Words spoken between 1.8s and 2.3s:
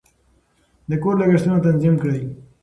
کړئ.